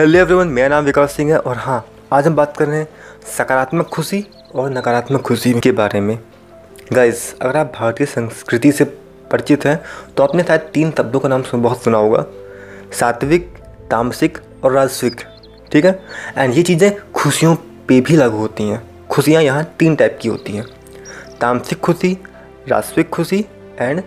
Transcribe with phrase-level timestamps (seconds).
[0.00, 2.86] Hello everyone मेरा नाम विकास सिंह है और हाँ आज हम बात कर रहे हैं
[3.36, 6.18] सकारात्मक खुशी और नकारात्मक खुशी के बारे में।
[6.92, 8.84] गाइस अगर आप भारतीय संस्कृति से
[9.30, 9.78] परिचित हैं
[10.16, 12.24] तो आपने शायद तीन शब्दों का नाम सुन, बहुत सुना होगा।
[12.92, 13.52] सात्विक,
[13.90, 15.20] तामसिक और राजस्विक
[15.72, 15.92] ठीक है?
[16.38, 17.54] एंड ये चीज़ें खुशियों
[17.88, 20.66] पे भी लागू होती हैं। खुशियाँ यहाँ तीन टाइप की होती हैं।
[21.40, 22.16] तामसिक खुशी
[22.68, 23.44] राजस्विक खुशी
[23.80, 24.02] एंड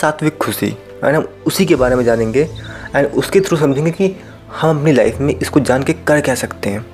[0.00, 2.50] सात्विक खुशी। एंड हम उसी के बारे में जानेंगे।
[2.96, 4.16] एंड उसके थ्रू समझेंगे कि
[4.54, 6.86] हम अपनी लाइफ में इसको जान के कर क्या सकते हैं?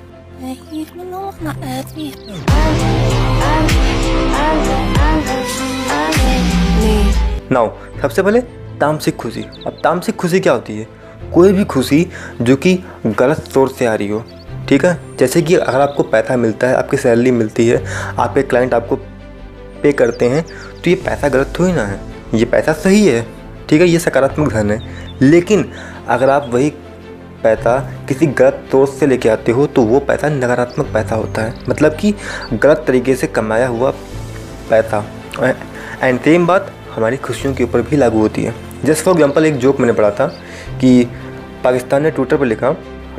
[7.51, 7.69] नाउ
[8.01, 8.41] सबसे पहले
[8.79, 10.87] तामसिक खुशी। अब तामसिक खुशी क्या होती है?
[11.33, 12.05] कोई भी खुशी
[12.41, 14.23] जो कि गलत सोर्स से आ रही हो,
[14.69, 14.97] ठीक है?
[15.19, 17.83] जैसे कि अगर आपको पैसा मिलता है, आपकी सैलरी मिलती है
[18.19, 18.95] आपके क्लाइंट आपको
[19.83, 20.45] पे करते हैं
[20.83, 21.99] तो ये पैसा गलत थोड़ी ना है।
[22.33, 23.25] ये पैसा सही है,
[23.69, 23.87] ठीक है?
[23.87, 24.79] ये सकारात्मक धन है।
[25.21, 25.71] लेकिन
[26.07, 26.73] अगर आप वही
[27.43, 27.77] पैसा
[28.07, 31.95] किसी गलत सोर्स से लेके आते हो तो वो पैसा नकारात्मक पैसा होता है। मतलब
[31.95, 32.13] कि
[32.53, 33.91] गलत तरीके से कमाया हुआ
[34.69, 35.03] पैसा।
[36.01, 38.53] एंड सेम बात हमारी खुशियों के ऊपर भी लागू होती है।
[38.85, 40.27] जैसे फॉर एग्ज़ाम्पल एक जोक मैंने पढ़ा था
[40.81, 41.07] कि
[41.63, 42.71] पाकिस्तान ने ट्विटर पर लिखा,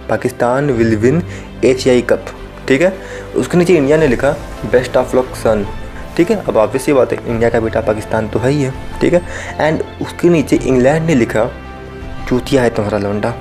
[0.08, 1.22] पाकिस्तान विल विन
[1.64, 2.24] एशियाई कप।
[2.68, 2.92] ठीक है?
[3.36, 4.30] उसके नीचे इंडिया ने लिखा,
[4.72, 5.66] बेस्ट ऑफ़ लक, सन।
[6.16, 6.36] ठीक है?
[6.38, 9.22] अब ऑब्वियस ये बात है, इंडिया का बेटा पाकिस्तान तो है ही है। ठीक है?
[9.60, 11.44] एंड उसके नीचे इंग्लैंड ने लिखा,
[12.28, 13.34] चूतिया है तुम्हारा लौंडा।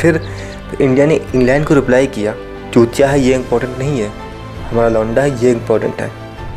[0.00, 0.20] फिर
[0.80, 2.34] इंडिया ने इंग्लैंड को रिप्लाई किया,
[2.74, 4.10] चूतिया है, ये इंपॉर्टेंट नहीं है।
[4.62, 6.10] हमारा लौंडा है, ये इंपॉर्टेंट है।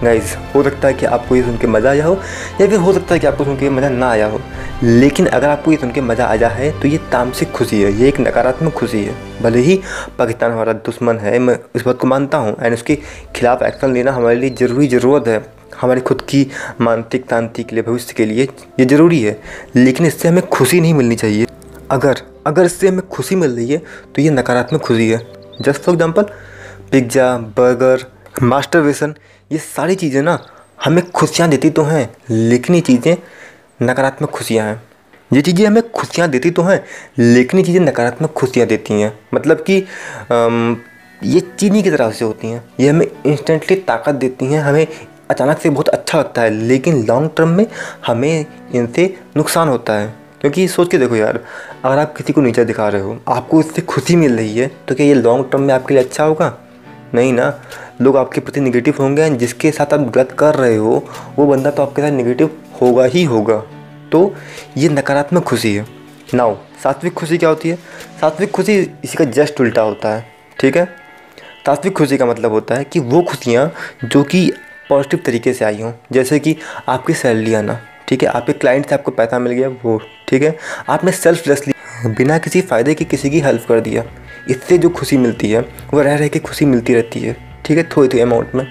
[0.03, 2.13] गाइज़ हो सकता है कि आपको ये सुन के मज़ा आया हो,
[2.61, 4.39] या फिर हो सकता है कि आपको सुन के मज़ा ना आया हो।
[4.83, 8.07] लेकिन अगर आपको ये सुन के मज़ा आया है तो ये तामसिक खुशी है, ये
[8.07, 9.79] एक नकारात्मक खुशी है। भले ही
[10.17, 12.97] पाकिस्तान हमारा दुश्मन है, मैं इस बात को मानता हूँ एंड उसके
[13.35, 15.43] खिलाफ एक्शन लेना हमारे लिए ज़रूरी ज़रूरत है।
[15.81, 16.45] हमारी खुद की
[16.81, 18.47] मानसिक शांति के लिए, भविष्य के लिए
[18.79, 19.39] ये ज़रूरी है।
[19.75, 21.47] लेकिन इससे हमें खुशी नहीं मिलनी चाहिए।
[21.91, 23.77] अगर अगर इससे हमें खुशी मिल रही है
[24.15, 25.19] तो ये नकारात्मक खुशी है।
[25.61, 26.23] Just for example
[26.91, 28.05] pizza burger
[28.43, 29.13] master वेसन
[29.51, 30.39] ये सारी चीज़ें ना
[30.79, 33.15] हमें खुशियाँ देती तो हैं लेकिन ये चीज़ें
[33.81, 34.81] नकारात्मक खुशियाँ हैं।
[35.31, 36.83] ये चीज़ें हमें खुशियाँ देती तो हैं
[37.19, 39.75] लेकिन ये चीज़ें नकारात्मक खुशियाँ देती हैं। मतलब कि
[41.21, 44.87] ये चीनी की तरह से होती हैं। ये हमें इंस्टेंटली ताकत देती हैं, हमें
[45.29, 47.65] अचानक से बहुत अच्छा लगता है, लेकिन लॉन्ग टर्म में
[48.07, 50.13] हमें इनसे नुकसान होता है।
[50.45, 51.39] क्योंकि सोच के देखो यार,
[51.85, 54.95] अगर आप किसी को नीचे दिखा रहे हो, आपको इससे खुशी मिल रही है तो
[54.95, 56.57] क्या ये लॉन्ग टर्म में आपके लिए अच्छा होगा?
[57.13, 57.47] नहीं ना।
[58.01, 61.07] लोग आपके प्रति निगेटिव होंगे एंड जिसके साथ आप गलत कर रहे हो,
[61.39, 62.49] वो बंदा तो आपके साथ निगेटिव
[62.81, 63.57] होगा ही होगा।
[64.11, 64.35] तो
[64.77, 65.85] ये नकारात्मक खुशी है।
[66.33, 67.75] नाउ सात्विक खुशी क्या होती है?
[68.21, 70.25] सात्विक खुशी इसी का जस्ट उल्टा होता है,
[70.59, 70.85] ठीक है?
[71.65, 73.71] सात्विक खुशी का मतलब होता है कि वो खुशियाँ
[74.03, 74.51] जो कि
[74.89, 76.55] पॉजिटिव तरीके से आई हों, जैसे कि
[76.87, 80.55] आपकी सैलरी आना ठीक है, आपके क्लाइंट से आपको पैसा मिल गया, वो, ठीक है?
[80.89, 81.73] आपने सेल्फलेसली
[82.07, 84.03] बिना किसी फ़ायदे की किसी की हेल्प कर दिया।
[84.49, 85.61] इससे जो खुशी मिलती है,
[85.93, 87.83] वो रह रह के खुशी मिलती रहती है, ठीक है?
[87.83, 88.65] थोड़ी थोड़ी अमाउंट में।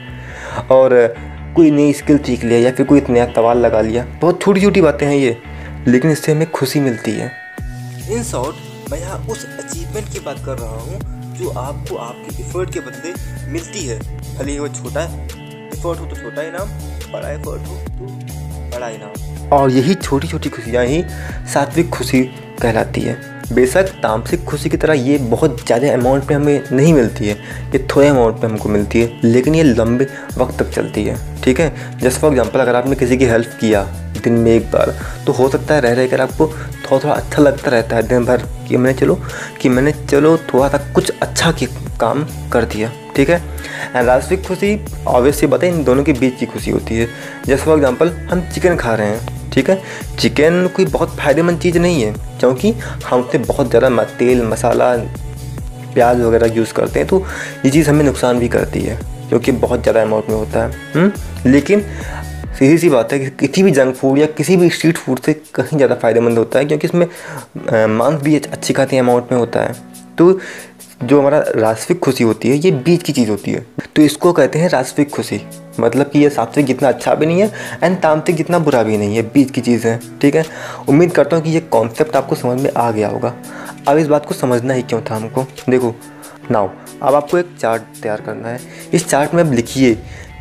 [0.70, 0.92] और,
[1.56, 4.80] कोई नई स्किल सीख लिया या फिर कोई नया सवाल लगा लिया, बहुत छोटी छोटी
[4.80, 5.36] बातें हैं ये,
[5.88, 7.30] लेकिन इससे हमें खुशी मिलती है।
[8.10, 10.98] इन शॉर्ट मैं यहाँ उस अचीवमेंट की बात कर रहा हूँ,
[11.34, 13.12] जो आपको आपके एफर्ट के बदले
[13.52, 13.98] मिलती है।
[14.38, 16.68] भले ही वो छोटा है एफर्ट हो तो छोटा इनाम
[17.12, 18.13] बड़ा एफर्ट हो तो
[18.74, 21.02] बड़ा इनाम और यही छोटी छोटी खुशियाँ ही
[21.52, 22.22] सात्विक खुशी
[22.62, 23.16] कहलाती है।
[23.52, 27.34] बेशक तामसिक खुशी की तरह ये बहुत ज़्यादा अमाउंट में हमें नहीं मिलती है,
[27.72, 30.06] ये थोड़े अमाउंट में हमको मिलती है, लेकिन ये लंबे
[30.38, 31.98] वक्त तक चलती है, ठीक है?
[31.98, 33.84] जस्ट फॉर एग्जांपल अगर आपने किसी की हेल्प किया
[34.24, 34.94] दिन में एक बार
[35.26, 38.24] तो हो सकता है रह रह कर आपको थोड़ा थोड़ा अच्छा लगता रहता है दिन
[38.24, 39.18] भर कि मैंने चलो,
[39.60, 41.52] कि मैंने चलो थोड़ा सा कुछ अच्छा
[42.00, 43.36] काम कर दिया। ठीक है
[43.94, 47.08] एंड राजस्विक खुशी ऑब्वियसली बात है इन दोनों के बीच की खुशी होती है
[47.46, 49.80] जैसे फॉर एग्ज़ाम्पल हम चिकन खा रहे हैं, ठीक है
[50.18, 52.72] चिकन कोई बहुत फ़ायदेमंद चीज़ नहीं है, क्योंकि
[53.06, 54.94] हम उससे बहुत ज़्यादा तेल, मसाला,
[55.94, 57.24] प्याज वगैरह यूज़ करते हैं तो
[57.64, 58.98] ये चीज़ हमें नुकसान भी करती है,
[59.28, 61.02] क्योंकि बहुत ज़्यादा अमाउंट में होता है हुँ?
[61.02, 61.50] हम्म?
[61.50, 61.84] लेकिन
[62.58, 65.32] सीधी सी बात है कि किसी भी जंक फ़ूड या किसी भी स्ट्रीट फ़ूड से
[65.54, 67.06] कहीं ज़्यादा फ़ायदेमंद होता है, क्योंकि इसमें
[67.96, 69.72] मांस भी अच्छी खाती अमाउंट में होता है
[70.18, 70.32] तो
[71.00, 74.58] जो हमारा राजस्विक खुशी होती है, ये बीच की चीज़ होती है। तो इसको कहते
[74.58, 75.40] हैं राजस्विक खुशी।
[75.80, 77.50] मतलब कि ये सात्विक जितना अच्छा भी नहीं है
[77.82, 80.44] एंड तामसिक जितना बुरा भी नहीं है बीच की चीज़ है, ठीक है?
[80.88, 83.34] उम्मीद करता हूँ कि ये कॉन्सेप्ट आपको समझ में आ गया होगा।
[83.88, 85.46] अब इस बात को समझना ही क्यों था हमको?
[85.70, 85.94] देखो
[86.50, 86.68] नाउ
[87.02, 88.60] अब आपको एक चार्ट तैयार करना है।
[88.94, 89.94] इस चार्ट में अब लिखिए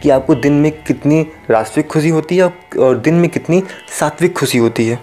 [0.03, 2.43] कि आपको दिन में कितनी राष्ट्रिक खुशी होती है
[2.79, 3.63] और दिन में कितनी
[3.99, 4.99] सात्विक खुशी होती है।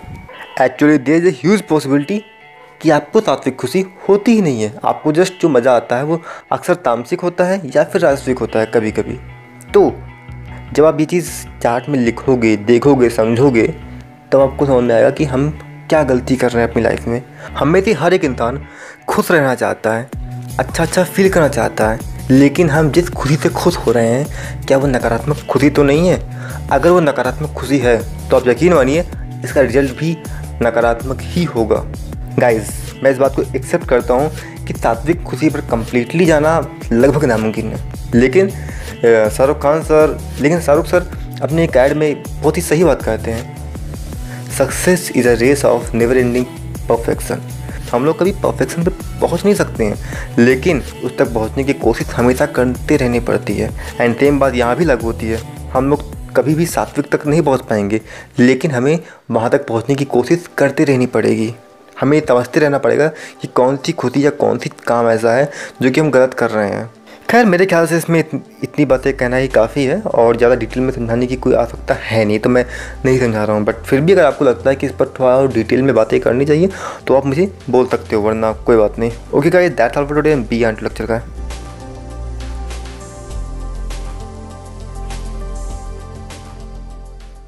[0.62, 2.22] Actually there is a huge possibility
[2.80, 6.20] कि आपको सात्विक खुशी होती ही नहीं है। आपको जस्ट जो मज़ा आता है वो
[6.52, 9.18] अक्सर तामसिक होता है या फिर राष्ट्रिक होता है कभी कभी
[9.74, 9.90] तो
[10.72, 11.30] जब आप ये चीज़
[11.62, 15.48] चार्ट में लिखोगे, देखोगे, समझोगे, तब तो आपको समझ में आएगा कि हम
[15.88, 18.64] क्या गलती कर रहे हैं अपनी लाइफ में। हमें से हर एक इंसान
[19.08, 20.08] खुश रहना चाहता है
[20.58, 21.98] अच्छा अच्छा फील करना चाहता है,
[22.30, 26.08] लेकिन हम जिस खुशी से खुश हो रहे हैं, क्या वो नकारात्मक खुशी तो नहीं
[26.08, 26.68] है?
[26.70, 27.98] अगर वो नकारात्मक खुशी है
[28.30, 29.04] तो आप यकीन मानिए,
[29.44, 30.16] इसका रिज़ल्ट भी
[30.62, 31.84] नकारात्मक ही होगा।
[32.38, 32.68] गाइस
[33.02, 34.30] मैं इस बात को एक्सेप्ट करता हूँ
[34.66, 36.58] कि सात्विक खुशी पर कम्प्लीटली जाना
[36.92, 37.78] लगभग नामुमकिन है।
[38.14, 41.06] लेकिन शाहरुख खान सर, लेकिन शाहरुख सर
[41.42, 45.94] अपने एक ऐड में बहुत ही सही बात कहते हैं। Success is a race of
[45.96, 46.44] never ending
[46.88, 47.40] perfection
[47.92, 48.90] हम लोग कभी परफेक्शन पे
[49.20, 49.96] पहुँच नहीं सकते हैं,
[50.38, 54.76] लेकिन उस तक पहुँचने की कोशिश हमेशा करते रहनी पड़ती है। एंड सेम बात यहाँ
[54.76, 55.40] भी लागू होती है।
[55.72, 56.04] हम लोग
[56.36, 58.00] कभी भी सात्विक तक नहीं पहुँच पाएँगे,
[58.38, 58.98] लेकिन हमें
[59.30, 61.54] वहाँ तक पहुँचने की कोशिश करते रहनी पड़ेगी।
[62.00, 63.08] हमें तवस्ते रहना पड़ेगा
[63.42, 65.50] कि कौन सी खुदी या कौन सी काम ऐसा है
[65.82, 66.88] जो कि हम गलत कर रहे हैं।
[67.28, 70.90] खैर, मेरे ख्याल से इसमें इतनी बातें कहना ही काफ़ी है और ज़्यादा डिटेल में
[70.92, 72.64] समझाने की कोई आवश्यकता है नहीं तो मैं
[73.04, 75.36] नहीं समझा रहा हूँ। बट फिर भी अगर आपको लगता है कि इस पर थोड़ा
[75.36, 76.70] और डिटेल में बातें करनी चाहिए
[77.06, 80.06] तो आप मुझे बोल सकते हो, वरना कोई बात नहीं। ओके का ये that all
[80.06, 81.22] for today B and lecture का